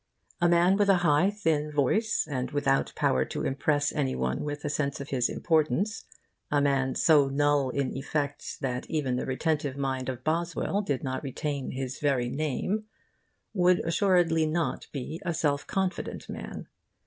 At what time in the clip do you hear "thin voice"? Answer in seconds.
1.29-2.25